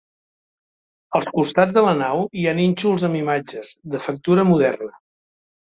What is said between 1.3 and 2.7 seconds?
costats de la nau hi ha